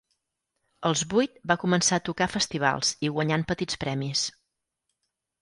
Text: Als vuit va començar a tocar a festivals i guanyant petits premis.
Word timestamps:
Als 0.89 1.03
vuit 1.11 1.35
va 1.51 1.57
començar 1.63 1.99
a 1.99 2.03
tocar 2.07 2.27
a 2.31 2.35
festivals 2.37 2.95
i 3.09 3.13
guanyant 3.19 3.45
petits 3.53 3.79
premis. 3.85 4.27